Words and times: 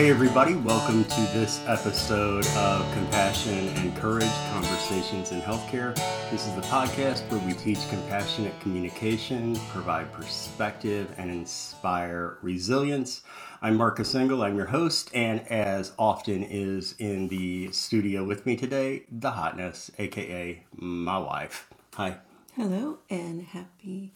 Hey, 0.00 0.08
everybody, 0.08 0.54
welcome 0.54 1.04
to 1.04 1.20
this 1.34 1.62
episode 1.66 2.46
of 2.56 2.90
Compassion 2.94 3.68
and 3.68 3.94
Courage 3.98 4.32
Conversations 4.50 5.30
in 5.30 5.42
Healthcare. 5.42 5.94
This 6.30 6.46
is 6.46 6.54
the 6.54 6.62
podcast 6.62 7.30
where 7.30 7.46
we 7.46 7.52
teach 7.52 7.86
compassionate 7.90 8.58
communication, 8.60 9.56
provide 9.68 10.10
perspective, 10.10 11.14
and 11.18 11.30
inspire 11.30 12.38
resilience. 12.40 13.24
I'm 13.60 13.76
Marcus 13.76 14.14
Engel, 14.14 14.42
I'm 14.42 14.56
your 14.56 14.64
host, 14.64 15.10
and 15.12 15.46
as 15.48 15.92
often 15.98 16.44
is 16.44 16.94
in 16.98 17.28
the 17.28 17.70
studio 17.70 18.24
with 18.24 18.46
me 18.46 18.56
today, 18.56 19.04
the 19.12 19.32
hotness, 19.32 19.90
aka 19.98 20.64
my 20.72 21.18
wife. 21.18 21.68
Hi. 21.96 22.16
Hello, 22.56 23.00
and 23.10 23.42
happy 23.42 24.14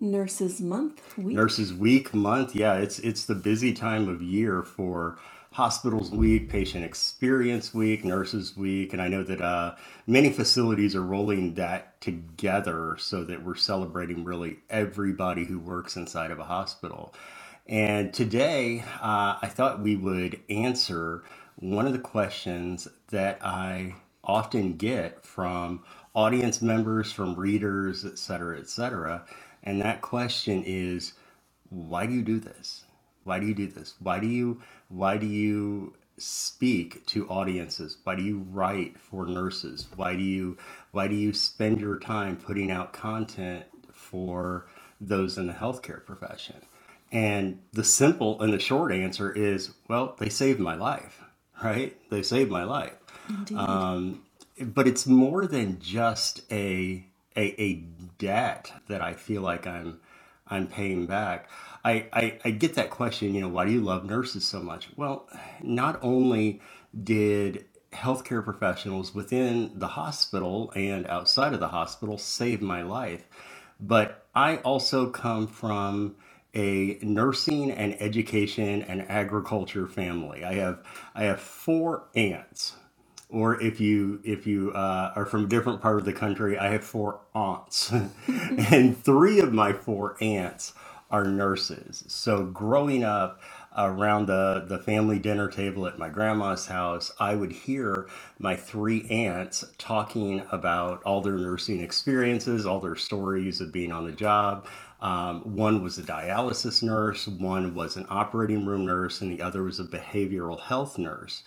Nurses 0.00 0.60
Month 0.60 1.18
week. 1.18 1.36
Nurses 1.36 1.74
Week 1.74 2.14
month, 2.14 2.54
yeah, 2.54 2.74
it's 2.74 3.00
it's 3.00 3.24
the 3.24 3.34
busy 3.34 3.72
time 3.72 4.08
of 4.08 4.22
year 4.22 4.62
for 4.62 5.18
Hospitals 5.52 6.12
Week, 6.12 6.48
Patient 6.48 6.84
Experience 6.84 7.74
Week, 7.74 8.04
Nurses 8.04 8.56
Week, 8.56 8.92
and 8.92 9.02
I 9.02 9.08
know 9.08 9.24
that 9.24 9.40
uh, 9.40 9.74
many 10.06 10.30
facilities 10.30 10.94
are 10.94 11.02
rolling 11.02 11.54
that 11.54 12.00
together 12.00 12.96
so 13.00 13.24
that 13.24 13.42
we're 13.42 13.56
celebrating 13.56 14.22
really 14.24 14.58
everybody 14.70 15.44
who 15.44 15.58
works 15.58 15.96
inside 15.96 16.30
of 16.30 16.38
a 16.38 16.44
hospital. 16.44 17.12
And 17.66 18.14
today, 18.14 18.84
uh, 19.02 19.38
I 19.42 19.48
thought 19.48 19.80
we 19.80 19.96
would 19.96 20.40
answer 20.48 21.24
one 21.56 21.86
of 21.86 21.92
the 21.92 21.98
questions 21.98 22.86
that 23.08 23.44
I 23.44 23.96
often 24.22 24.74
get 24.76 25.24
from 25.24 25.82
audience 26.14 26.62
members, 26.62 27.10
from 27.10 27.34
readers, 27.34 28.04
et 28.04 28.18
cetera, 28.18 28.58
et 28.58 28.68
cetera. 28.68 29.24
And 29.62 29.80
that 29.80 30.00
question 30.00 30.62
is, 30.64 31.14
why 31.70 32.06
do 32.06 32.14
you 32.14 32.22
do 32.22 32.38
this? 32.40 32.84
Why 33.24 33.38
do 33.38 33.46
you 33.46 33.54
do 33.54 33.66
this? 33.66 33.94
Why 34.00 34.18
do 34.20 34.26
you 34.26 34.62
why 34.88 35.18
do 35.18 35.26
you 35.26 35.94
speak 36.16 37.04
to 37.06 37.28
audiences? 37.28 37.98
Why 38.04 38.14
do 38.14 38.22
you 38.22 38.46
write 38.50 38.98
for 38.98 39.26
nurses? 39.26 39.86
Why 39.96 40.16
do 40.16 40.22
you 40.22 40.56
why 40.92 41.08
do 41.08 41.14
you 41.14 41.32
spend 41.32 41.80
your 41.80 41.98
time 41.98 42.36
putting 42.36 42.70
out 42.70 42.92
content 42.92 43.64
for 43.92 44.66
those 45.00 45.36
in 45.36 45.46
the 45.46 45.52
healthcare 45.52 46.04
profession? 46.04 46.56
And 47.10 47.60
the 47.72 47.84
simple 47.84 48.40
and 48.42 48.52
the 48.52 48.58
short 48.58 48.92
answer 48.92 49.32
is, 49.32 49.72
well, 49.88 50.14
they 50.18 50.28
saved 50.28 50.60
my 50.60 50.74
life, 50.74 51.22
right? 51.62 51.96
They 52.10 52.22
saved 52.22 52.50
my 52.50 52.64
life. 52.64 52.94
Indeed. 53.28 53.56
Um, 53.56 54.22
but 54.60 54.88
it's 54.88 55.06
more 55.06 55.46
than 55.46 55.78
just 55.80 56.42
a, 56.50 57.06
a 57.38 57.54
a 57.62 57.74
debt 58.18 58.72
that 58.88 59.02
I 59.02 59.14
feel 59.14 59.42
like 59.42 59.66
I'm 59.68 60.00
I'm 60.48 60.68
paying 60.68 61.06
back. 61.06 61.50
I, 61.84 62.06
I, 62.12 62.38
I 62.44 62.50
get 62.52 62.74
that 62.76 62.90
question, 62.90 63.34
you 63.34 63.42
know, 63.42 63.48
why 63.48 63.66
do 63.66 63.72
you 63.72 63.82
love 63.82 64.04
nurses 64.06 64.46
so 64.46 64.60
much? 64.60 64.90
Well, 64.96 65.28
not 65.62 66.00
only 66.02 66.62
did 67.04 67.66
healthcare 67.92 68.44
professionals 68.44 69.14
within 69.14 69.72
the 69.78 69.88
hospital 69.88 70.72
and 70.76 71.06
outside 71.08 71.54
of 71.54 71.60
the 71.60 71.68
hospital 71.68 72.18
save 72.18 72.62
my 72.62 72.82
life, 72.82 73.24
but 73.80 74.26
I 74.34 74.58
also 74.58 75.10
come 75.10 75.48
from 75.48 76.16
a 76.54 76.98
nursing 77.02 77.70
and 77.72 77.96
education 78.02 78.82
and 78.84 79.02
agriculture 79.10 79.86
family. 79.88 80.44
I 80.44 80.54
have 80.54 80.80
I 81.14 81.24
have 81.24 81.40
four 81.40 82.04
aunts 82.16 82.76
or 83.30 83.60
if 83.62 83.80
you 83.80 84.20
if 84.24 84.46
you 84.46 84.72
uh, 84.72 85.12
are 85.16 85.26
from 85.26 85.44
a 85.44 85.48
different 85.48 85.82
part 85.82 85.98
of 85.98 86.04
the 86.06 86.12
country, 86.14 86.58
I 86.58 86.70
have 86.72 86.84
four 86.84 87.20
aunts, 87.34 87.92
and 88.28 88.96
three 89.04 89.40
of 89.40 89.52
my 89.52 89.72
four 89.72 90.16
aunts 90.22 90.74
are 91.10 91.24
nurses. 91.24 92.04
So 92.08 92.44
growing 92.46 93.04
up 93.04 93.40
around 93.76 94.26
the 94.26 94.64
the 94.68 94.78
family 94.80 95.18
dinner 95.18 95.48
table 95.48 95.86
at 95.86 95.98
my 95.98 96.08
grandma's 96.08 96.66
house, 96.66 97.12
I 97.20 97.34
would 97.36 97.52
hear 97.52 98.08
my 98.38 98.56
three 98.56 99.06
aunts 99.10 99.64
talking 99.78 100.44
about 100.52 101.02
all 101.04 101.20
their 101.22 101.38
nursing 101.38 101.80
experiences, 101.80 102.66
all 102.66 102.80
their 102.80 102.96
stories 102.96 103.60
of 103.60 103.72
being 103.72 103.92
on 103.92 104.06
the 104.06 104.12
job. 104.12 104.66
Um, 105.02 105.42
one 105.56 105.82
was 105.82 105.98
a 105.98 106.02
dialysis 106.02 106.82
nurse, 106.82 107.28
one 107.28 107.74
was 107.74 107.96
an 107.96 108.06
operating 108.10 108.66
room 108.66 108.86
nurse, 108.86 109.20
and 109.22 109.30
the 109.32 109.42
other 109.42 109.62
was 109.62 109.80
a 109.80 109.84
behavioral 109.84 110.60
health 110.60 110.98
nurse. 110.98 111.44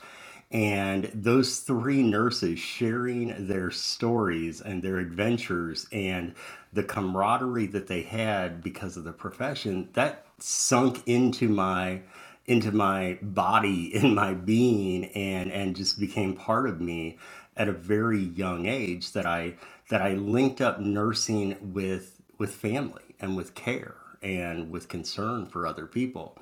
And 0.52 1.10
those 1.14 1.60
three 1.60 2.04
nurses 2.04 2.60
sharing 2.60 3.48
their 3.48 3.72
stories 3.72 4.60
and 4.60 4.84
their 4.84 4.98
adventures 4.98 5.88
and 5.94 6.36
the 6.74 6.84
camaraderie 6.84 7.68
that 7.68 7.88
they 7.88 8.02
had 8.02 8.62
because 8.62 8.98
of 8.98 9.06
the 9.06 9.14
profession, 9.14 9.90
that 9.94 10.26
sunk 10.40 11.04
into 11.08 11.48
my 11.48 12.02
into 12.46 12.72
my 12.72 13.18
body 13.22 13.86
in 13.96 14.14
my 14.14 14.34
being 14.34 15.06
and 15.06 15.52
and 15.52 15.76
just 15.76 16.00
became 16.00 16.36
part 16.36 16.68
of 16.68 16.82
me 16.82 17.18
at 17.56 17.70
a 17.70 17.74
very 17.74 18.20
young 18.20 18.66
age 18.66 19.14
that 19.14 19.26
I 19.26 19.56
that 19.90 20.02
I 20.02 20.14
linked 20.16 20.60
up 20.60 20.82
nursing 20.82 21.74
with 21.74 22.22
with 22.38 22.54
family 22.54 23.16
and 23.22 23.38
with 23.38 23.56
care 23.56 23.96
and 24.22 24.70
with 24.70 24.90
concern 24.90 25.46
for 25.46 25.66
other 25.66 25.86
people. 25.86 26.38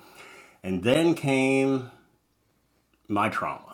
And 0.64 0.84
then 0.84 1.14
came 1.14 1.92
my 3.08 3.30
trauma 3.30 3.69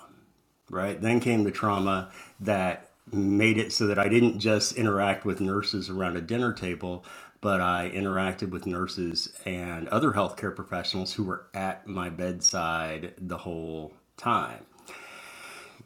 right? 0.69 1.01
Then 1.01 1.19
came 1.19 1.43
the 1.43 1.51
trauma 1.51 2.11
that 2.41 2.89
made 3.11 3.57
it 3.57 3.73
so 3.73 3.87
that 3.87 3.99
I 3.99 4.09
didn't 4.09 4.39
just 4.39 4.77
interact 4.77 5.25
with 5.25 5.41
nurses 5.41 5.89
around 5.89 6.17
a 6.17 6.21
dinner 6.21 6.53
table, 6.53 7.05
but 7.41 7.61
I 7.61 7.91
interacted 7.93 8.51
with 8.51 8.65
nurses 8.67 9.33
and 9.45 9.87
other 9.89 10.11
healthcare 10.13 10.55
professionals 10.55 11.13
who 11.13 11.23
were 11.23 11.47
at 11.53 11.87
my 11.87 12.09
bedside 12.09 13.13
the 13.19 13.37
whole 13.39 13.93
time. 14.17 14.65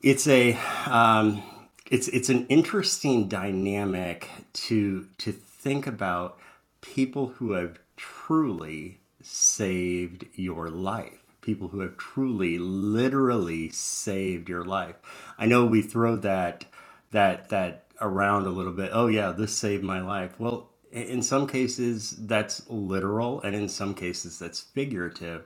It's 0.01 0.27
a 0.27 0.57
um, 0.87 1.43
it's 1.91 2.07
it's 2.09 2.29
an 2.29 2.47
interesting 2.47 3.27
dynamic 3.27 4.29
to 4.53 5.07
to 5.19 5.31
think 5.33 5.87
about 5.87 6.39
people 6.81 7.27
who 7.27 7.53
have 7.53 7.79
truly 7.97 8.99
saved 9.21 10.25
your 10.35 10.69
life 10.69 11.18
people 11.41 11.69
who 11.69 11.81
have 11.81 11.97
truly, 11.97 12.59
literally 12.59 13.69
saved 13.69 14.49
your 14.49 14.63
life. 14.65 14.95
I 15.37 15.45
know 15.47 15.65
we 15.65 15.81
throw 15.81 16.15
that 16.17 16.65
that 17.11 17.49
that 17.49 17.85
around 18.01 18.47
a 18.47 18.51
little 18.51 18.73
bit. 18.73 18.91
Oh 18.93 19.07
yeah, 19.07 19.31
this 19.31 19.55
saved 19.55 19.83
my 19.83 20.01
life. 20.01 20.39
Well, 20.39 20.69
in 20.91 21.21
some 21.23 21.47
cases 21.47 22.11
that's 22.21 22.69
literal, 22.69 23.41
and 23.41 23.55
in 23.55 23.69
some 23.69 23.93
cases 23.95 24.39
that's 24.39 24.61
figurative. 24.61 25.45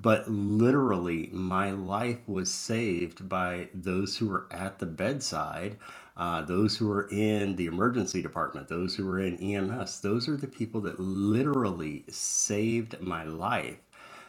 But 0.00 0.28
literally, 0.30 1.30
my 1.32 1.70
life 1.72 2.18
was 2.28 2.50
saved 2.52 3.28
by 3.28 3.68
those 3.74 4.16
who 4.18 4.28
were 4.28 4.46
at 4.50 4.78
the 4.80 4.86
bedside, 4.86 5.78
uh, 6.16 6.42
those 6.42 6.76
who 6.76 6.88
were 6.88 7.08
in 7.10 7.56
the 7.56 7.66
emergency 7.66 8.22
department, 8.22 8.68
those 8.68 8.96
who 8.96 9.06
were 9.06 9.20
in 9.20 9.38
EMS. 9.38 10.00
Those 10.00 10.28
are 10.28 10.36
the 10.36 10.48
people 10.48 10.82
that 10.82 11.00
literally 11.00 12.04
saved 12.10 13.00
my 13.00 13.24
life 13.24 13.78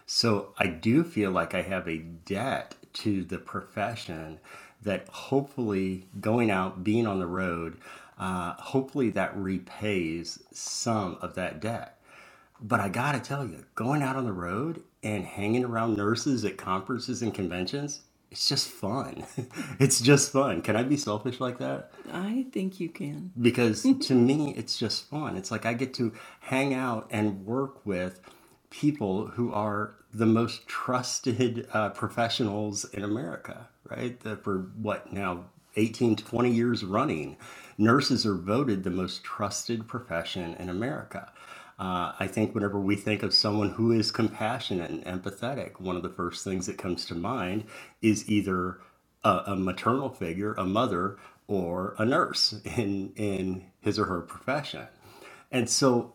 so 0.05 0.53
I 0.57 0.67
do 0.67 1.03
feel 1.03 1.31
like 1.31 1.53
I 1.53 1.61
have 1.61 1.88
a 1.88 1.97
debt 1.97 2.75
to 2.93 3.23
the 3.23 3.38
profession 3.38 4.39
that 4.81 5.07
hopefully 5.09 6.07
going 6.21 6.51
out, 6.51 6.83
being 6.83 7.07
on 7.07 7.19
the 7.19 7.27
road, 7.27 7.77
uh, 8.17 8.53
hopefully 8.53 9.09
that 9.11 9.35
repays 9.35 10.41
some 10.51 11.17
of 11.21 11.35
that 11.35 11.59
debt. 11.59 11.97
But 12.61 12.79
I 12.79 12.89
gotta 12.89 13.19
tell 13.19 13.45
you, 13.45 13.66
going 13.75 14.01
out 14.01 14.16
on 14.16 14.25
the 14.25 14.31
road 14.31 14.81
and 15.03 15.25
hanging 15.25 15.66
around 15.66 15.97
nurses 15.97 16.45
at 16.45 16.57
conferences 16.57 17.22
and 17.22 17.33
conventions, 17.33 18.01
it's 18.31 18.47
just 18.47 18.69
fun. 18.69 19.25
it's 19.79 19.99
just 19.99 20.31
fun. 20.31 20.61
Can 20.61 20.75
I 20.75 20.83
be 20.83 20.97
selfish 20.97 21.39
like 21.39 21.57
that? 21.59 21.91
I 22.11 22.45
think 22.51 22.79
you 22.79 22.90
can. 22.90 23.31
Because 23.40 23.84
to 24.02 24.13
me, 24.13 24.53
it's 24.55 24.78
just 24.78 25.09
fun. 25.09 25.35
It's 25.35 25.52
like 25.52 25.66
I 25.66 25.73
get 25.73 25.93
to 25.96 26.13
hang 26.40 26.73
out 26.73 27.07
and 27.11 27.46
work 27.46 27.85
with 27.85 28.22
people 28.70 29.28
who 29.28 29.52
are 29.53 29.96
the 30.14 30.26
most 30.26 30.67
trusted 30.67 31.67
uh, 31.73 31.90
professionals 31.90 32.85
in 32.85 33.03
America, 33.03 33.67
right? 33.90 34.20
The, 34.22 34.38
for 34.38 34.72
what 34.82 35.12
now, 35.14 35.46
18, 35.76 36.16
to 36.17 36.26
20 36.26 36.52
years 36.52 36.84
running, 36.84 37.38
nurses 37.78 38.26
are 38.26 38.35
voted 38.35 38.84
the 38.84 38.90
most 38.90 39.23
trusted 39.23 39.88
profession 39.88 40.56
in 40.56 40.70
America. 40.70 41.32
Uh, 41.78 42.14
I 42.20 42.28
think 42.28 42.56
whenever 42.56 42.79
we 42.79 42.96
think 42.96 43.23
of 43.23 43.34
someone 43.34 43.72
who 43.72 43.91
is 43.91 44.12
compassionate 44.12 44.90
and 44.90 45.03
empathetic, 45.06 45.82
one 45.82 45.97
of 45.97 46.03
the 46.03 46.09
first 46.09 46.44
things 46.44 46.67
that 46.67 46.78
comes 46.78 47.06
to 47.08 47.16
mind 47.16 47.66
is 48.02 48.29
either 48.29 48.79
a, 49.23 49.41
a 49.47 49.56
maternal 49.58 50.09
figure, 50.09 50.53
a 50.53 50.66
mother, 50.66 51.17
or 51.47 51.96
a 52.00 52.06
nurse 52.06 52.56
in, 52.78 53.12
in 53.17 53.66
his 53.82 54.00
or 54.00 54.06
her 54.06 54.22
profession. 54.22 54.88
And 55.52 55.70
so 55.70 56.14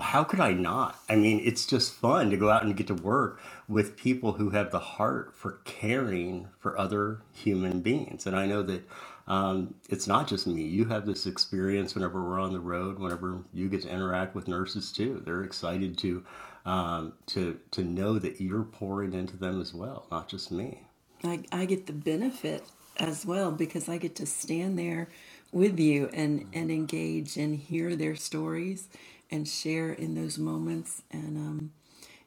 how 0.00 0.24
could 0.24 0.40
I 0.40 0.52
not? 0.52 0.98
I 1.08 1.16
mean, 1.16 1.40
it's 1.44 1.66
just 1.66 1.94
fun 1.94 2.30
to 2.30 2.36
go 2.36 2.50
out 2.50 2.64
and 2.64 2.76
get 2.76 2.88
to 2.88 2.94
work 2.94 3.40
with 3.68 3.96
people 3.96 4.34
who 4.34 4.50
have 4.50 4.70
the 4.72 4.80
heart 4.80 5.34
for 5.34 5.60
caring 5.64 6.48
for 6.60 6.78
other 6.78 7.22
human 7.32 7.80
beings. 7.82 8.26
And 8.26 8.36
I 8.36 8.46
know 8.46 8.62
that 8.64 8.88
um, 9.28 9.74
it's 9.90 10.06
not 10.08 10.28
just 10.28 10.46
me. 10.46 10.62
You 10.64 10.86
have 10.86 11.06
this 11.06 11.26
experience 11.26 11.94
whenever 11.94 12.22
we're 12.24 12.40
on 12.40 12.52
the 12.52 12.60
road, 12.60 12.98
whenever 12.98 13.44
you 13.54 13.68
get 13.68 13.82
to 13.82 13.90
interact 13.90 14.34
with 14.34 14.48
nurses 14.48 14.92
too. 14.92 15.22
They're 15.24 15.44
excited 15.44 15.98
to 15.98 16.24
um, 16.66 17.14
to 17.28 17.60
to 17.72 17.84
know 17.84 18.18
that 18.18 18.40
you're 18.40 18.64
pouring 18.64 19.14
into 19.14 19.36
them 19.36 19.60
as 19.60 19.74
well, 19.74 20.06
not 20.10 20.28
just 20.28 20.52
me. 20.52 20.82
I, 21.24 21.42
I 21.52 21.66
get 21.66 21.86
the 21.86 21.92
benefit 21.94 22.64
as 22.98 23.26
well 23.26 23.52
because 23.52 23.88
I 23.88 23.98
get 23.98 24.16
to 24.16 24.26
stand 24.26 24.78
there 24.78 25.08
with 25.54 25.78
you 25.78 26.10
and, 26.12 26.46
and 26.52 26.70
engage 26.70 27.36
and 27.36 27.56
hear 27.56 27.94
their 27.94 28.16
stories 28.16 28.88
and 29.30 29.46
share 29.46 29.92
in 29.92 30.14
those 30.14 30.36
moments. 30.38 31.02
And 31.10 31.36
um, 31.36 31.72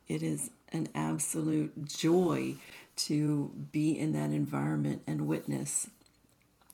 it 0.08 0.24
is 0.24 0.50
an 0.72 0.88
absolute 0.96 1.86
joy 1.86 2.56
to 2.96 3.52
be 3.72 3.98
in 3.98 4.14
that 4.14 4.32
environment 4.32 5.02
and 5.06 5.28
witness 5.28 5.90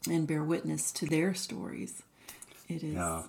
and 0.09 0.27
bear 0.27 0.43
witness 0.43 0.91
to 0.91 1.05
their 1.05 1.33
stories. 1.33 2.03
It 2.69 2.83
is. 2.83 2.93
Yeah. 2.93 3.23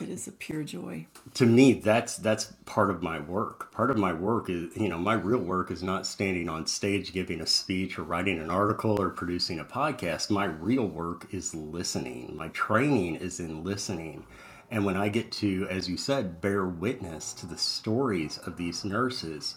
It 0.00 0.08
is 0.08 0.26
a 0.26 0.32
pure 0.32 0.64
joy. 0.64 1.06
To 1.34 1.46
me, 1.46 1.74
that's 1.74 2.16
that's 2.16 2.52
part 2.66 2.90
of 2.90 3.02
my 3.02 3.20
work. 3.20 3.72
Part 3.72 3.90
of 3.90 3.96
my 3.96 4.12
work 4.12 4.50
is, 4.50 4.76
you 4.76 4.88
know, 4.88 4.98
my 4.98 5.14
real 5.14 5.38
work 5.38 5.70
is 5.70 5.82
not 5.82 6.06
standing 6.06 6.48
on 6.48 6.66
stage 6.66 7.12
giving 7.12 7.40
a 7.40 7.46
speech 7.46 7.98
or 7.98 8.02
writing 8.02 8.40
an 8.40 8.50
article 8.50 9.00
or 9.00 9.10
producing 9.10 9.60
a 9.60 9.64
podcast. 9.64 10.30
My 10.30 10.46
real 10.46 10.86
work 10.86 11.32
is 11.32 11.54
listening. 11.54 12.36
My 12.36 12.48
training 12.48 13.16
is 13.16 13.38
in 13.38 13.62
listening. 13.62 14.26
And 14.70 14.84
when 14.84 14.96
I 14.96 15.08
get 15.08 15.30
to, 15.32 15.68
as 15.70 15.88
you 15.88 15.96
said, 15.96 16.40
bear 16.40 16.64
witness 16.66 17.32
to 17.34 17.46
the 17.46 17.58
stories 17.58 18.38
of 18.38 18.56
these 18.56 18.84
nurses, 18.84 19.54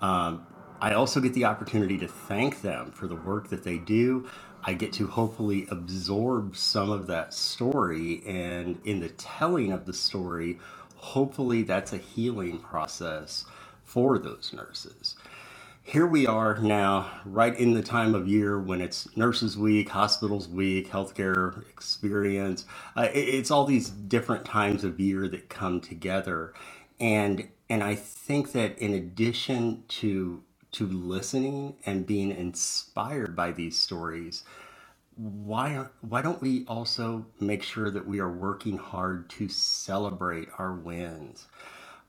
um, 0.00 0.46
I 0.80 0.94
also 0.94 1.20
get 1.20 1.34
the 1.34 1.44
opportunity 1.44 1.98
to 1.98 2.08
thank 2.08 2.62
them 2.62 2.92
for 2.92 3.06
the 3.06 3.16
work 3.16 3.48
that 3.48 3.64
they 3.64 3.78
do. 3.78 4.28
I 4.64 4.74
get 4.74 4.92
to 4.94 5.06
hopefully 5.06 5.66
absorb 5.70 6.56
some 6.56 6.90
of 6.90 7.06
that 7.06 7.32
story, 7.32 8.22
and 8.26 8.80
in 8.84 9.00
the 9.00 9.08
telling 9.08 9.72
of 9.72 9.86
the 9.86 9.94
story, 9.94 10.58
hopefully 10.96 11.62
that's 11.62 11.92
a 11.92 11.98
healing 11.98 12.58
process 12.58 13.46
for 13.84 14.18
those 14.18 14.52
nurses. 14.52 15.16
Here 15.82 16.06
we 16.06 16.26
are 16.26 16.58
now, 16.58 17.10
right 17.24 17.58
in 17.58 17.72
the 17.72 17.82
time 17.82 18.14
of 18.14 18.28
year 18.28 18.60
when 18.60 18.80
it's 18.80 19.16
Nurses 19.16 19.56
Week, 19.56 19.88
Hospitals 19.88 20.46
Week, 20.46 20.88
Healthcare 20.90 21.68
Experience. 21.68 22.66
Uh, 22.94 23.08
it's 23.12 23.50
all 23.50 23.64
these 23.64 23.88
different 23.88 24.44
times 24.44 24.84
of 24.84 25.00
year 25.00 25.26
that 25.28 25.48
come 25.48 25.80
together, 25.80 26.52
and 27.00 27.48
and 27.68 27.82
I 27.82 27.94
think 27.94 28.52
that 28.52 28.78
in 28.78 28.92
addition 28.94 29.84
to 29.88 30.42
to 30.72 30.86
listening 30.86 31.76
and 31.86 32.06
being 32.06 32.30
inspired 32.30 33.34
by 33.36 33.52
these 33.52 33.78
stories, 33.78 34.44
why 35.16 35.86
why 36.00 36.22
don't 36.22 36.40
we 36.40 36.64
also 36.66 37.26
make 37.40 37.62
sure 37.62 37.90
that 37.90 38.06
we 38.06 38.20
are 38.20 38.30
working 38.30 38.78
hard 38.78 39.28
to 39.30 39.48
celebrate 39.48 40.48
our 40.58 40.72
wins? 40.72 41.46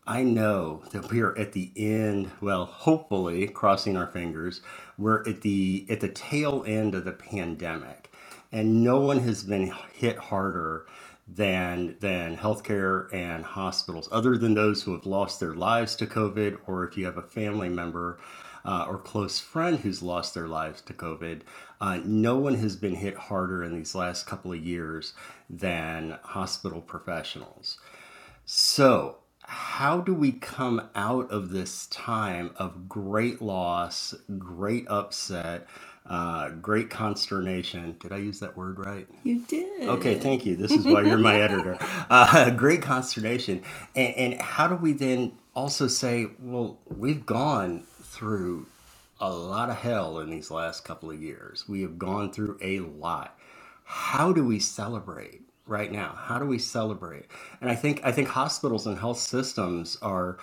I 0.07 0.23
know 0.23 0.83
that 0.91 1.11
we 1.11 1.21
are 1.21 1.37
at 1.37 1.53
the 1.53 1.71
end, 1.75 2.31
well, 2.41 2.65
hopefully, 2.65 3.47
crossing 3.47 3.97
our 3.97 4.07
fingers, 4.07 4.61
we're 4.97 5.27
at 5.27 5.41
the 5.41 5.85
at 5.89 5.99
the 5.99 6.09
tail 6.09 6.63
end 6.67 6.95
of 6.95 7.05
the 7.05 7.11
pandemic. 7.11 8.11
And 8.51 8.83
no 8.83 8.99
one 8.99 9.19
has 9.19 9.43
been 9.43 9.73
hit 9.93 10.17
harder 10.17 10.87
than 11.27 11.95
than 11.99 12.35
healthcare 12.37 13.13
and 13.13 13.45
hospitals, 13.45 14.09
other 14.11 14.37
than 14.37 14.53
those 14.53 14.83
who 14.83 14.93
have 14.93 15.05
lost 15.05 15.39
their 15.39 15.53
lives 15.53 15.95
to 15.97 16.07
COVID, 16.07 16.57
or 16.67 16.85
if 16.87 16.97
you 16.97 17.05
have 17.05 17.17
a 17.17 17.21
family 17.21 17.69
member 17.69 18.19
uh, 18.65 18.85
or 18.87 18.97
close 18.97 19.39
friend 19.39 19.79
who's 19.79 20.01
lost 20.01 20.33
their 20.33 20.47
lives 20.47 20.81
to 20.81 20.93
COVID. 20.93 21.41
Uh, 21.79 21.99
no 22.03 22.37
one 22.37 22.55
has 22.55 22.75
been 22.75 22.95
hit 22.95 23.15
harder 23.15 23.63
in 23.63 23.75
these 23.75 23.95
last 23.95 24.25
couple 24.25 24.51
of 24.51 24.59
years 24.59 25.13
than 25.49 26.17
hospital 26.23 26.81
professionals. 26.81 27.77
So, 28.45 29.17
how 29.43 29.99
do 29.99 30.13
we 30.13 30.33
come 30.33 30.89
out 30.95 31.31
of 31.31 31.49
this 31.49 31.87
time 31.87 32.51
of 32.57 32.87
great 32.87 33.41
loss, 33.41 34.13
great 34.37 34.85
upset, 34.87 35.67
uh, 36.05 36.49
great 36.49 36.89
consternation? 36.89 37.97
Did 37.99 38.11
I 38.11 38.17
use 38.17 38.39
that 38.39 38.55
word 38.55 38.79
right? 38.79 39.07
You 39.23 39.39
did. 39.47 39.89
Okay, 39.89 40.19
thank 40.19 40.45
you. 40.45 40.55
This 40.55 40.71
is 40.71 40.85
why 40.85 41.01
you're 41.01 41.17
my 41.17 41.41
editor. 41.41 41.77
Uh, 42.09 42.49
great 42.49 42.81
consternation. 42.81 43.63
And, 43.95 44.15
and 44.15 44.41
how 44.41 44.67
do 44.67 44.75
we 44.75 44.91
then 44.91 45.31
also 45.53 45.87
say, 45.87 46.27
well, 46.39 46.77
we've 46.89 47.25
gone 47.25 47.85
through 48.21 48.67
a 49.19 49.31
lot 49.31 49.71
of 49.71 49.77
hell 49.77 50.19
in 50.19 50.29
these 50.29 50.51
last 50.51 50.85
couple 50.85 51.09
of 51.09 51.19
years. 51.19 51.67
We 51.67 51.81
have 51.81 51.97
gone 51.97 52.31
through 52.31 52.59
a 52.61 52.79
lot. 52.79 53.35
How 53.83 54.31
do 54.31 54.45
we 54.45 54.59
celebrate 54.59 55.41
right 55.65 55.91
now? 55.91 56.13
How 56.15 56.37
do 56.37 56.45
we 56.45 56.59
celebrate? 56.59 57.25
And 57.61 57.69
I 57.71 57.73
think 57.73 57.99
I 58.03 58.11
think 58.11 58.27
hospitals 58.27 58.85
and 58.85 58.99
health 58.99 59.17
systems 59.17 59.97
are 60.03 60.37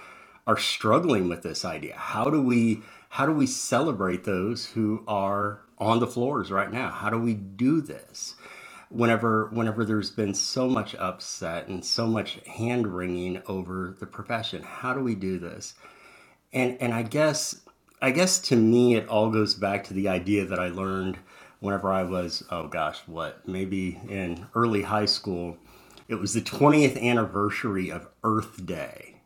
are 0.45 0.57
struggling 0.57 1.29
with 1.29 1.43
this 1.43 1.65
idea. 1.65 1.95
How 1.95 2.25
do 2.25 2.43
we 2.43 2.83
how 3.11 3.27
do 3.27 3.33
we 3.33 3.47
celebrate 3.47 4.25
those 4.25 4.67
who 4.67 5.05
are 5.07 5.61
on 5.79 6.01
the 6.01 6.09
floors 6.09 6.51
right 6.51 6.73
now? 6.73 6.91
How 6.91 7.11
do 7.11 7.19
we 7.21 7.35
do 7.35 7.81
this? 7.81 8.35
Whenever 8.91 9.51
whenever 9.53 9.85
there's 9.85 10.11
been 10.11 10.35
so 10.35 10.69
much 10.69 10.97
upset 10.97 11.69
and 11.69 11.85
so 11.85 12.09
much 12.09 12.41
hand 12.45 12.89
wringing 12.89 13.41
over 13.47 13.95
the 14.01 14.07
profession, 14.07 14.65
how 14.65 14.95
do 14.95 15.01
we 15.01 15.15
do 15.15 15.39
this? 15.39 15.75
And 16.53 16.77
and 16.81 16.93
I 16.93 17.03
guess 17.03 17.61
I 18.01 18.13
guess 18.13 18.39
to 18.41 18.57
me, 18.57 18.95
it 18.95 19.09
all 19.09 19.31
goes 19.31 19.55
back 19.55 19.85
to 19.85 19.95
the 19.95 20.09
idea 20.09 20.45
that 20.47 20.61
I 20.61 20.69
learned 20.69 21.19
whenever 21.61 21.93
I 21.93 22.05
was, 22.05 22.45
oh 22.51 22.69
gosh, 22.69 23.01
what, 23.07 23.47
maybe 23.49 24.01
in 24.09 24.47
early 24.55 24.83
high 24.83 25.07
school. 25.07 25.57
It 26.07 26.15
was 26.17 26.33
the 26.33 26.41
20th 26.41 27.01
anniversary 27.03 27.91
of 27.91 28.09
Earth 28.23 28.65
Day. 28.65 29.17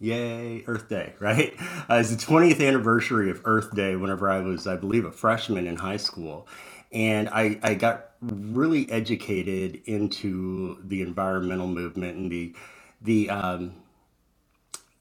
Yay, 0.00 0.64
Earth 0.66 0.88
Day, 0.88 1.12
right? 1.20 1.54
Uh, 1.90 1.96
it's 1.96 2.10
the 2.10 2.16
20th 2.16 2.66
anniversary 2.66 3.30
of 3.30 3.42
Earth 3.44 3.74
Day 3.74 3.96
whenever 3.96 4.30
I 4.30 4.40
was, 4.40 4.66
I 4.66 4.76
believe, 4.76 5.04
a 5.04 5.12
freshman 5.12 5.66
in 5.66 5.76
high 5.76 5.98
school. 5.98 6.48
And 6.90 7.28
I, 7.28 7.58
I 7.62 7.74
got 7.74 8.12
really 8.22 8.90
educated 8.90 9.82
into 9.84 10.78
the 10.84 11.02
environmental 11.02 11.66
movement 11.66 12.16
and 12.16 12.32
the, 12.32 12.54
the, 13.02 13.30
um, 13.30 13.74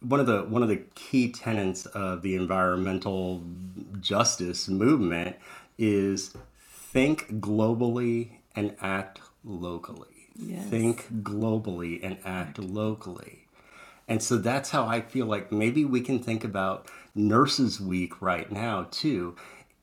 one 0.02 0.20
of 0.20 0.26
the 0.26 0.44
one 0.44 0.64
of 0.64 0.70
the 0.70 0.84
key 0.96 1.32
tenets 1.32 1.86
of 1.88 2.22
the 2.22 2.36
environmental 2.36 3.44
justice 4.00 4.68
movement 4.68 5.36
is 5.78 6.36
think 6.60 7.40
globally 7.40 8.32
and 8.56 8.76
act 8.82 9.22
locally. 9.44 10.08
Yes. 10.36 10.66
Think 10.66 11.24
globally 11.24 12.00
and 12.04 12.18
act 12.26 12.60
locally. 12.60 13.48
And 14.08 14.22
so 14.22 14.38
that's 14.38 14.72
how 14.72 14.88
I 14.88 15.02
feel 15.02 15.26
like 15.26 15.52
maybe 15.52 15.86
we 15.86 16.02
can 16.02 16.20
think 16.20 16.44
about 16.44 16.88
Nurses 17.16 17.80
Week 17.80 18.22
right 18.22 18.52
now 18.52 18.88
too. 18.92 19.36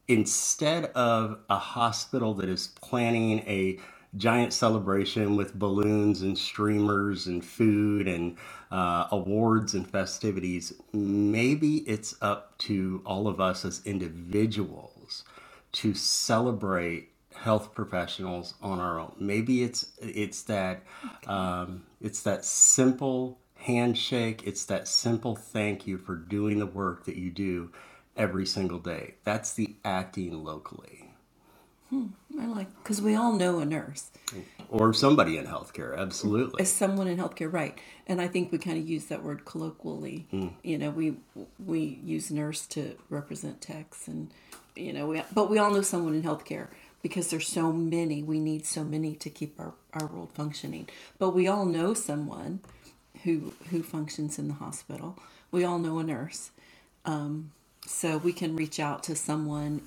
Instead 0.07 0.87
of 0.87 1.39
a 1.49 1.59
hospital 1.59 2.35
that 2.35 2.49
is 2.49 2.69
planning 2.81 3.41
a 3.41 3.79
giant 4.17 4.53
celebration 4.53 5.37
with 5.37 5.59
balloons 5.59 6.23
and 6.23 6.37
streamers 6.37 7.27
and 7.27 7.45
food 7.45 8.09
and 8.09 8.37
uh, 8.71 9.07
awards 9.11 9.75
and 9.75 9.89
festivities, 9.89 10.73
maybe 10.93 11.79
it's 11.79 12.15
up 12.21 12.57
to 12.59 13.03
all 13.05 13.29
of 13.29 13.41
us 13.41 13.65
as 13.65 13.83
individuals 13.85 15.25
to 15.73 15.95
celebrate 15.95 17.11
health 17.35 17.75
professionals 17.75 18.55
on 18.63 18.81
our 18.81 18.99
own. 18.99 19.15
Maybe 19.19 19.63
it's 19.63 19.93
it's 19.99 20.43
that 20.45 20.83
um, 21.27 21.85
it's 22.01 22.23
that 22.23 22.45
simple 22.45 23.39
handshake. 23.55 24.43
It's 24.45 24.65
that 24.67 24.89
simple 24.89 25.37
thank 25.37 25.87
you 25.87 25.99
for 25.99 26.17
doing 26.17 26.59
the 26.59 26.67
work 26.67 27.05
that 27.05 27.17
you 27.17 27.31
do 27.31 27.71
every 28.17 28.47
single 28.47 28.79
day. 28.79 29.15
That's 29.25 29.53
the 29.53 29.77
acting 29.85 30.45
locally. 30.45 31.08
Hmm, 31.91 32.07
I 32.41 32.47
like 32.47 32.69
because 32.83 33.03
we 33.03 33.15
all 33.17 33.33
know 33.35 33.61
a 33.61 33.65
nurse 33.67 34.11
or 34.71 34.93
somebody 34.93 35.39
in 35.39 35.47
healthcare. 35.47 35.99
Absolutely, 35.99 36.63
as 36.63 36.71
someone 36.71 37.09
in 37.09 37.19
healthcare, 37.19 37.53
right? 37.53 37.79
And 38.07 38.21
I 38.21 38.29
think 38.29 38.53
we 38.53 38.59
kind 38.59 38.79
of 38.79 38.89
use 38.89 39.07
that 39.07 39.23
word 39.25 39.45
colloquially. 39.47 40.27
Mm. 40.33 40.53
You 40.63 40.79
know, 40.79 40.91
we 40.91 41.17
we 41.65 42.01
use 42.05 42.31
nurse 42.31 42.67
to 42.69 42.97
represent 43.11 43.63
techs, 43.63 44.09
and 44.09 44.31
you 44.77 44.93
know, 44.93 45.09
we, 45.09 45.23
but 45.35 45.51
we 45.51 45.59
all 45.59 45.73
know 45.73 45.83
someone 45.83 46.15
in 46.15 46.23
healthcare 46.23 46.69
because 47.03 47.31
there's 47.31 47.49
so 47.49 47.73
many. 47.73 48.23
We 48.23 48.41
need 48.41 48.67
so 48.67 48.85
many 48.85 49.15
to 49.17 49.31
keep 49.31 49.59
our 49.59 49.75
our 49.95 50.07
world 50.07 50.31
functioning. 50.35 50.89
But 51.19 51.31
we 51.31 51.49
all 51.49 51.65
know 51.65 51.95
someone 51.95 52.61
who 53.25 53.55
who 53.71 53.83
functions 53.83 54.39
in 54.39 54.49
the 54.49 54.55
hospital. 54.55 55.19
We 55.51 55.65
all 55.65 55.79
know 55.79 55.99
a 55.99 56.05
nurse. 56.05 56.51
Um, 57.07 57.53
so 57.87 58.19
we 58.19 58.33
can 58.35 58.57
reach 58.57 58.79
out 58.79 59.03
to 59.05 59.17
someone 59.17 59.83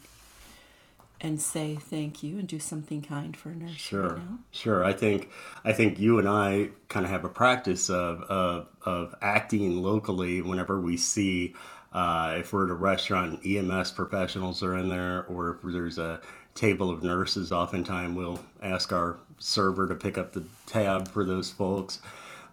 and 1.21 1.39
say 1.41 1.75
thank 1.79 2.23
you 2.23 2.39
and 2.39 2.47
do 2.47 2.59
something 2.59 3.01
kind 3.01 3.37
for 3.37 3.49
a 3.51 3.55
nurse 3.55 3.71
Sure, 3.77 4.09
right 4.09 4.17
now. 4.17 4.39
sure. 4.51 4.83
I 4.83 4.93
think 4.93 5.29
I 5.63 5.71
think 5.73 5.99
you 5.99 6.19
and 6.19 6.27
I 6.27 6.69
kind 6.89 7.05
of 7.05 7.11
have 7.11 7.23
a 7.25 7.29
practice 7.29 7.89
of 7.89 8.21
of, 8.23 8.67
of 8.83 9.15
acting 9.21 9.81
locally 9.81 10.41
whenever 10.41 10.81
we 10.81 10.97
see 10.97 11.53
uh, 11.93 12.35
if 12.39 12.53
we're 12.53 12.65
at 12.65 12.71
a 12.71 12.75
restaurant, 12.75 13.41
and 13.43 13.71
EMS 13.71 13.91
professionals 13.91 14.63
are 14.63 14.77
in 14.77 14.89
there, 14.89 15.25
or 15.27 15.51
if 15.63 15.73
there's 15.73 15.97
a 15.97 16.21
table 16.55 16.89
of 16.89 17.03
nurses. 17.03 17.51
Oftentimes, 17.51 18.15
we'll 18.15 18.39
ask 18.61 18.91
our 18.93 19.17
server 19.39 19.87
to 19.87 19.95
pick 19.95 20.17
up 20.17 20.31
the 20.33 20.43
tab 20.65 21.07
for 21.09 21.25
those 21.25 21.51
folks, 21.51 21.99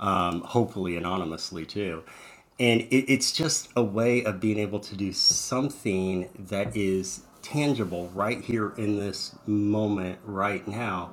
um, 0.00 0.40
hopefully 0.42 0.96
anonymously 0.96 1.64
too. 1.64 2.02
And 2.60 2.80
it, 2.82 3.04
it's 3.12 3.30
just 3.32 3.68
a 3.76 3.82
way 3.82 4.24
of 4.24 4.40
being 4.40 4.58
able 4.58 4.80
to 4.80 4.96
do 4.96 5.12
something 5.12 6.28
that 6.38 6.76
is 6.76 7.22
tangible 7.42 8.10
right 8.14 8.42
here 8.42 8.74
in 8.78 8.98
this 8.98 9.36
moment 9.46 10.18
right 10.24 10.66
now 10.68 11.12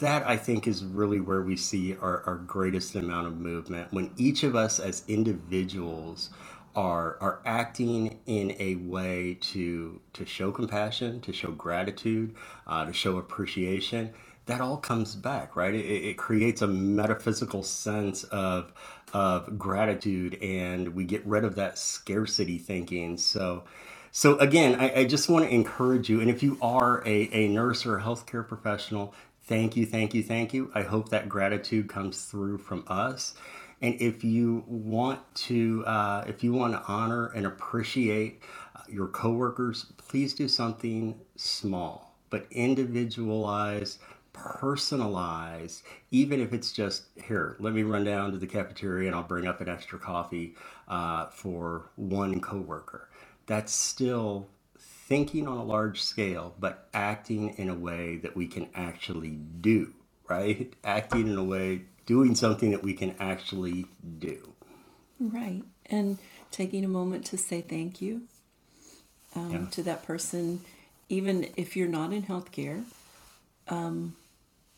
that 0.00 0.26
I 0.26 0.36
think 0.36 0.66
is 0.66 0.84
really 0.84 1.20
where 1.20 1.42
we 1.42 1.56
see 1.56 1.96
our, 1.96 2.22
our 2.26 2.36
greatest 2.36 2.94
amount 2.96 3.28
of 3.28 3.38
movement 3.38 3.92
when 3.92 4.12
each 4.16 4.42
of 4.44 4.56
us 4.56 4.80
as 4.80 5.04
individuals 5.08 6.30
are 6.76 7.18
are 7.20 7.40
acting 7.46 8.20
in 8.26 8.56
a 8.58 8.76
way 8.76 9.38
to 9.40 10.00
to 10.14 10.26
show 10.26 10.52
compassion, 10.52 11.20
to 11.22 11.32
show 11.32 11.52
gratitude, 11.52 12.34
uh, 12.66 12.84
to 12.86 12.92
show 12.92 13.18
appreciation. 13.18 14.12
That 14.46 14.60
all 14.60 14.78
comes 14.78 15.16
back, 15.16 15.56
right? 15.56 15.74
It, 15.74 15.86
it 15.86 16.18
creates 16.18 16.62
a 16.62 16.68
metaphysical 16.68 17.62
sense 17.62 18.24
of 18.24 18.72
of 19.14 19.58
gratitude, 19.58 20.38
and 20.42 20.94
we 20.94 21.04
get 21.04 21.26
rid 21.26 21.44
of 21.44 21.56
that 21.56 21.78
scarcity 21.78 22.58
thinking. 22.58 23.18
So, 23.18 23.64
so 24.12 24.38
again, 24.38 24.76
I, 24.80 25.00
I 25.00 25.04
just 25.06 25.28
want 25.28 25.46
to 25.46 25.54
encourage 25.54 26.08
you, 26.10 26.20
and 26.20 26.30
if 26.30 26.42
you 26.42 26.58
are 26.62 27.02
a, 27.06 27.30
a 27.32 27.48
nurse 27.48 27.86
or 27.86 27.98
a 27.98 28.02
healthcare 28.02 28.46
professional, 28.46 29.14
thank 29.44 29.76
you, 29.76 29.86
thank 29.86 30.14
you, 30.14 30.22
thank 30.22 30.54
you. 30.54 30.70
I 30.74 30.82
hope 30.82 31.10
that 31.10 31.28
gratitude 31.28 31.88
comes 31.88 32.24
through 32.24 32.58
from 32.58 32.84
us. 32.88 33.34
And 33.82 34.00
if 34.00 34.24
you 34.24 34.64
want 34.66 35.20
to, 35.46 35.84
uh, 35.86 36.24
if 36.28 36.44
you 36.44 36.52
want 36.52 36.74
to 36.74 36.82
honor 36.88 37.28
and 37.28 37.46
appreciate 37.46 38.42
uh, 38.76 38.80
your 38.88 39.08
coworkers, 39.08 39.86
please 39.98 40.34
do 40.34 40.48
something 40.48 41.20
small, 41.36 42.16
but 42.30 42.46
individualized, 42.50 44.00
personalized. 44.32 45.82
Even 46.10 46.40
if 46.40 46.52
it's 46.52 46.72
just 46.72 47.04
here, 47.24 47.56
let 47.60 47.74
me 47.74 47.84
run 47.84 48.04
down 48.04 48.32
to 48.32 48.38
the 48.38 48.46
cafeteria 48.48 49.08
and 49.08 49.16
I'll 49.16 49.22
bring 49.22 49.46
up 49.46 49.60
an 49.60 49.68
extra 49.68 49.98
coffee 49.98 50.56
uh, 50.88 51.26
for 51.28 51.90
one 51.96 52.40
coworker. 52.40 53.08
That's 53.46 53.72
still 53.72 54.48
thinking 54.78 55.48
on 55.48 55.58
a 55.58 55.64
large 55.64 56.02
scale, 56.02 56.54
but 56.58 56.88
acting 56.94 57.50
in 57.58 57.68
a 57.68 57.74
way 57.74 58.16
that 58.18 58.36
we 58.36 58.46
can 58.46 58.68
actually 58.74 59.38
do, 59.60 59.92
right? 60.28 60.72
Acting 60.84 61.28
in 61.28 61.36
a 61.36 61.44
way, 61.44 61.82
doing 62.06 62.34
something 62.34 62.70
that 62.70 62.82
we 62.82 62.94
can 62.94 63.14
actually 63.18 63.86
do. 64.18 64.54
Right. 65.18 65.64
And 65.86 66.18
taking 66.50 66.84
a 66.84 66.88
moment 66.88 67.26
to 67.26 67.38
say 67.38 67.60
thank 67.60 68.00
you 68.00 68.22
Yeah. 69.36 69.42
um, 69.42 69.66
to 69.72 69.82
that 69.84 70.04
person, 70.04 70.60
even 71.08 71.48
if 71.56 71.76
you're 71.76 71.88
not 71.88 72.12
in 72.12 72.22
healthcare, 72.24 72.84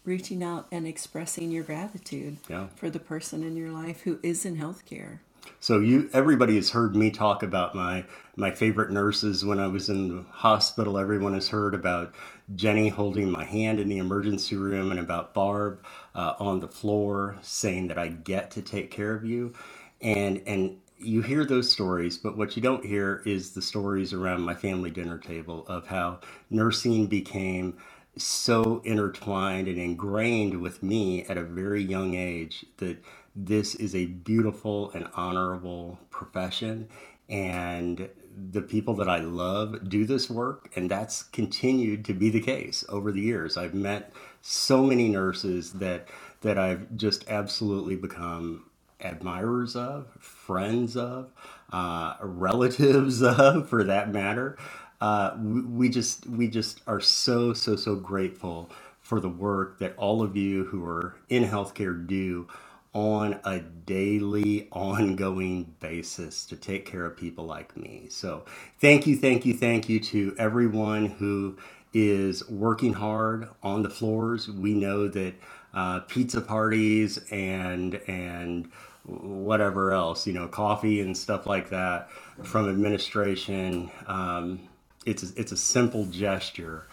reaching 0.05 0.43
out 0.43 0.67
and 0.73 0.87
expressing 0.87 1.51
your 1.51 1.65
gratitude 1.65 2.39
Yeah. 2.49 2.69
for 2.77 2.91
the 2.91 2.99
person 2.99 3.43
in 3.43 3.57
your 3.57 3.71
life 3.71 4.03
who 4.03 4.19
is 4.23 4.45
in 4.45 4.57
healthcare. 4.57 5.19
So 5.61 5.81
you, 5.81 6.11
everybody 6.13 6.57
has 6.57 6.71
heard 6.71 6.97
me 6.97 7.11
talk 7.11 7.43
about 7.43 7.75
my 7.75 8.05
my 8.37 8.53
favorite 8.53 8.91
nurses 8.93 9.45
when 9.45 9.59
I 9.61 9.67
was 9.69 9.89
in 9.91 10.09
the 10.09 10.25
hospital. 10.31 10.99
Everyone 10.99 11.35
has 11.35 11.49
heard 11.51 11.75
about 11.75 12.15
Jenny 12.55 12.89
holding 12.91 13.31
my 13.31 13.45
hand 13.45 13.81
in 13.81 13.89
the 13.89 13.99
emergency 13.99 14.57
room, 14.57 14.93
and 14.93 15.01
about 15.01 15.35
Barb 15.35 15.83
uh, 16.15 16.35
on 16.41 16.61
the 16.61 16.69
floor 16.69 17.39
saying 17.43 17.89
that 17.89 17.99
I 17.99 18.09
get 18.09 18.53
to 18.53 18.63
take 18.63 18.91
care 18.93 19.15
of 19.15 19.25
you, 19.25 19.55
and 20.03 20.43
and 20.47 20.79
you 20.99 21.23
hear 21.23 21.45
those 21.47 21.71
stories, 21.73 22.19
but 22.19 22.37
what 22.39 22.57
you 22.57 22.63
don't 22.63 22.85
hear 22.85 23.23
is 23.27 23.53
the 23.53 23.63
stories 23.63 24.13
around 24.15 24.43
my 24.43 24.55
family 24.55 24.91
dinner 24.91 25.19
table 25.19 25.67
of 25.69 25.87
how 25.89 26.21
nursing 26.51 27.07
became 27.07 27.77
so 28.17 28.83
intertwined 28.85 29.69
and 29.69 29.79
ingrained 29.79 30.61
with 30.61 30.83
me 30.83 31.25
at 31.25 31.39
a 31.39 31.43
very 31.43 31.83
young 31.83 32.15
age 32.15 32.67
that 32.79 32.99
this 33.37 33.75
is 33.77 33.95
a 33.95 34.07
beautiful 34.07 34.91
and 34.93 35.09
honorable 35.15 35.99
profession 36.11 36.89
and 37.29 38.09
the 38.53 38.63
people 38.63 38.95
that 38.95 39.09
I 39.09 39.19
love 39.21 39.89
do 39.89 40.07
this 40.07 40.31
work 40.31 40.71
and 40.77 40.91
that's 40.91 41.25
continued 41.25 42.05
to 42.07 42.15
be 42.15 42.31
the 42.31 42.41
case 42.41 42.85
over 42.89 43.13
the 43.13 43.21
years. 43.23 43.57
I've 43.57 43.75
met 43.75 44.13
so 44.43 44.85
many 44.85 45.09
nurses 45.09 45.73
that 45.75 46.09
that 46.43 46.59
I've 46.59 46.97
just 46.97 47.29
absolutely 47.31 47.97
become 47.97 48.65
admirers 49.01 49.77
of, 49.77 50.09
friends 50.21 50.97
of, 50.97 51.33
uh, 51.73 52.17
relatives 52.21 53.23
of, 53.25 53.69
for 53.69 53.85
that 53.85 54.13
matter. 54.13 54.59
Uh, 55.03 55.37
we, 55.43 55.89
just 55.91 56.27
we 56.29 56.49
just 56.49 56.83
are 56.89 57.01
so 57.01 57.55
so 57.55 57.77
so 57.77 57.97
grateful 57.97 58.71
for 59.03 59.21
the 59.21 59.31
work 59.31 59.81
that 59.81 59.97
all 59.99 60.23
of 60.23 60.37
you 60.37 60.67
who 60.67 60.85
are 60.87 61.17
in 61.31 61.45
healthcare 61.45 62.07
do 62.07 62.49
on 62.95 63.41
a 63.45 63.61
daily, 63.61 64.69
ongoing 64.73 65.75
basis 65.81 66.47
to 66.47 66.57
take 66.57 66.87
care 66.87 67.07
of 67.07 67.17
people 67.17 67.47
like 67.47 67.77
me. 67.79 68.09
So, 68.11 68.45
thank 68.81 69.07
you, 69.07 69.17
thank 69.17 69.47
you, 69.47 69.55
thank 69.55 69.89
you 69.89 70.01
to 70.01 70.37
everyone 70.39 71.07
who 71.07 71.59
is 71.95 72.49
working 72.51 72.95
hard 72.95 73.49
on 73.63 73.85
the 73.85 73.91
floors. 73.91 74.49
We 74.51 74.75
know 74.75 75.09
that 75.09 75.35
uh, 75.75 76.01
pizza 76.03 76.43
parties 76.43 77.19
and 77.33 77.97
and 78.09 78.71
whatever 79.07 79.93
else, 79.93 80.27
you 80.29 80.35
know, 80.35 80.49
coffee 80.49 81.01
and 81.03 81.17
stuff 81.17 81.47
like 81.47 81.71
that 81.71 82.11
from 82.45 82.71
administration. 82.71 83.91
Um, 84.09 84.61
it's 85.07 85.23
a, 85.23 85.41
it's 85.41 85.53
a 85.53 85.57
simple 85.57 86.07
gesture 86.07 86.87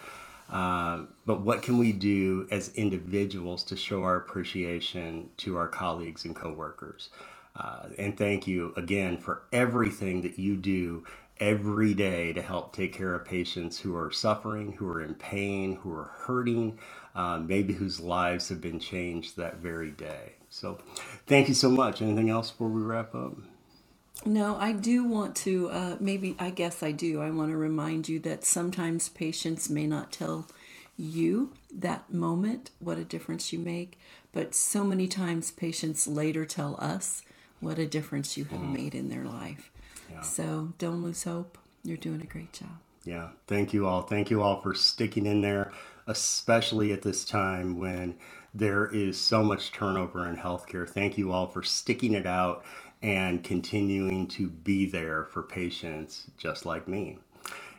uh, 0.50 1.02
but 1.26 1.42
what 1.42 1.62
can 1.62 1.78
we 1.78 1.92
do 1.92 2.46
as 2.50 2.74
individuals 2.74 3.62
to 3.64 3.76
show 3.76 4.02
our 4.02 4.16
appreciation 4.16 5.30
to 5.36 5.56
our 5.56 5.68
colleagues 5.68 6.24
and 6.24 6.34
coworkers? 6.34 7.10
Uh, 7.54 7.84
and 7.98 8.16
thank 8.16 8.46
you 8.46 8.72
again 8.76 9.16
for 9.16 9.42
everything 9.52 10.22
that 10.22 10.38
you 10.38 10.56
do 10.56 11.04
every 11.38 11.94
day 11.94 12.32
to 12.32 12.42
help 12.42 12.74
take 12.74 12.92
care 12.92 13.14
of 13.14 13.24
patients 13.24 13.78
who 13.78 13.96
are 13.96 14.10
suffering, 14.10 14.72
who 14.72 14.88
are 14.88 15.00
in 15.00 15.14
pain, 15.14 15.76
who 15.76 15.92
are 15.92 16.10
hurting, 16.26 16.78
uh, 17.14 17.38
maybe 17.38 17.72
whose 17.72 18.00
lives 18.00 18.48
have 18.48 18.60
been 18.60 18.78
changed 18.78 19.36
that 19.36 19.56
very 19.56 19.90
day. 19.90 20.32
So, 20.48 20.78
thank 21.26 21.48
you 21.48 21.54
so 21.54 21.70
much. 21.70 22.02
Anything 22.02 22.28
else 22.28 22.50
before 22.50 22.68
we 22.68 22.82
wrap 22.82 23.14
up? 23.14 23.36
No, 24.26 24.56
I 24.56 24.72
do 24.72 25.04
want 25.04 25.34
to, 25.36 25.70
uh, 25.70 25.96
maybe, 25.98 26.36
I 26.38 26.50
guess 26.50 26.82
I 26.82 26.92
do. 26.92 27.20
I 27.20 27.30
want 27.30 27.50
to 27.50 27.56
remind 27.56 28.08
you 28.08 28.18
that 28.20 28.44
sometimes 28.44 29.08
patients 29.08 29.70
may 29.70 29.86
not 29.86 30.12
tell 30.12 30.46
you 30.98 31.52
that 31.74 32.12
moment 32.12 32.70
what 32.78 32.98
a 32.98 33.04
difference 33.04 33.52
you 33.52 33.58
make, 33.58 33.98
but 34.32 34.54
so 34.54 34.84
many 34.84 35.08
times 35.08 35.50
patients 35.50 36.06
later 36.06 36.44
tell 36.44 36.76
us 36.78 37.22
what 37.60 37.78
a 37.78 37.86
difference 37.86 38.36
you 38.36 38.44
have 38.44 38.60
made 38.60 38.94
in 38.94 39.08
their 39.08 39.24
life. 39.24 39.70
Yeah. 40.10 40.20
So 40.20 40.72
don't 40.78 41.02
lose 41.02 41.24
hope. 41.24 41.56
You're 41.82 41.96
doing 41.96 42.20
a 42.20 42.26
great 42.26 42.52
job. 42.52 42.78
Yeah, 43.04 43.28
thank 43.46 43.72
you 43.72 43.86
all. 43.86 44.02
Thank 44.02 44.30
you 44.30 44.42
all 44.42 44.60
for 44.60 44.74
sticking 44.74 45.24
in 45.24 45.40
there, 45.40 45.72
especially 46.06 46.92
at 46.92 47.02
this 47.02 47.24
time 47.24 47.78
when 47.78 48.16
there 48.54 48.86
is 48.86 49.20
so 49.20 49.42
much 49.42 49.72
turnover 49.72 50.28
in 50.28 50.36
healthcare. 50.36 50.88
Thank 50.88 51.18
you 51.18 51.32
all 51.32 51.46
for 51.46 51.62
sticking 51.62 52.14
it 52.14 52.26
out 52.26 52.64
and 53.02 53.44
continuing 53.44 54.26
to 54.28 54.48
be 54.48 54.86
there 54.86 55.24
for 55.26 55.42
patients 55.42 56.26
just 56.38 56.66
like 56.66 56.88
me. 56.88 57.18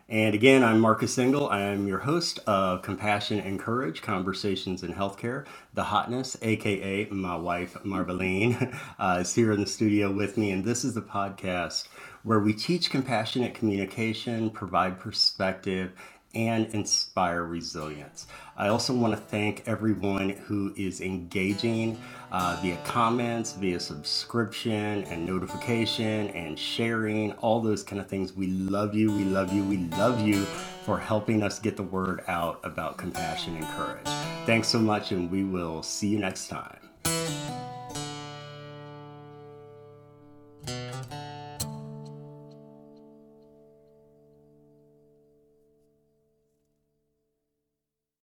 And 0.10 0.36
again, 0.36 0.63
I'm 0.63 0.80
Marcus 0.80 1.18
Engel. 1.18 1.50
I 1.50 1.62
am 1.62 1.88
your 1.88 2.00
host 2.00 2.40
of 2.48 2.82
Compassion 2.84 3.40
and 3.42 3.60
Courage 3.60 4.01
Conversations 4.04 4.84
in 4.84 4.94
Healthcare. 4.94 5.46
The 5.74 5.84
Hotness, 5.86 6.38
aka 6.44 7.08
my 7.10 7.36
wife 7.36 7.78
Marveline, 7.84 8.78
uh, 9.00 9.20
is 9.22 9.36
here 9.36 9.51
in 9.51 9.62
the 9.62 9.68
studio 9.68 10.12
with 10.13 10.38
me. 10.38 10.51
And 10.51 10.66
this 10.66 10.86
is 10.86 10.94
the 10.96 11.01
podcast 11.01 11.88
where 12.24 12.40
we 12.40 12.54
teach 12.54 12.90
compassionate 12.92 13.54
communication, 13.56 14.50
provide 14.51 15.00
perspective, 15.00 15.94
and 16.36 16.68
inspire 16.68 17.44
resilience. 17.44 18.28
I 18.58 18.68
also 18.68 18.94
want 18.94 19.14
to 19.14 19.20
thank 19.20 19.64
everyone 19.68 20.30
who 20.30 20.74
is 20.78 21.02
engaging 21.02 22.00
uh, 22.32 22.58
via 22.62 22.78
comments, 22.84 23.54
via 23.54 23.80
subscription 23.80 25.04
and 25.06 25.26
notification 25.26 26.30
and 26.30 26.58
sharing, 26.58 27.32
all 27.34 27.62
those 27.62 27.84
kind 27.84 28.00
of 28.00 28.08
things. 28.08 28.34
We 28.34 28.48
love 28.48 28.94
you, 28.94 29.12
we 29.12 29.24
love 29.24 29.52
you, 29.52 29.64
we 29.64 29.78
love 29.78 30.22
you 30.22 30.46
for 30.86 30.98
helping 30.98 31.44
us 31.44 31.60
get 31.60 31.78
the 31.78 31.84
word 31.84 32.24
out 32.28 32.60
about 32.64 32.98
compassion 32.98 33.56
and 33.56 33.66
courage. 33.68 34.08
Thanks 34.46 34.68
so 34.68 34.80
much, 34.80 35.12
and 35.12 35.30
we 35.30 35.44
will 35.44 35.84
see 35.84 36.08
you 36.08 36.20
next 36.20 36.48
time. 36.48 37.61